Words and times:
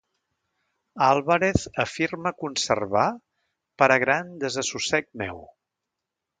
Álvarez 1.07 1.59
afirma 1.83 2.33
conservar, 2.41 3.05
per 3.83 3.91
a 3.97 4.01
gran 4.07 4.35
desassossec 4.45 5.11
meu. 5.25 5.47